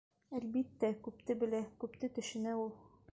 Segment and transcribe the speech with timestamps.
[0.37, 2.75] Әлбиттә, күпте белә, күпте төшөнә ул...